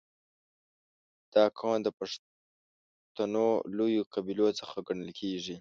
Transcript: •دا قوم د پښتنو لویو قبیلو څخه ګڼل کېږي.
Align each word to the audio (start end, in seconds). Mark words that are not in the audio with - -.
•دا 1.33 1.43
قوم 1.57 1.77
د 1.83 1.89
پښتنو 1.99 3.47
لویو 3.77 4.03
قبیلو 4.13 4.47
څخه 4.59 4.75
ګڼل 4.87 5.09
کېږي. 5.19 5.49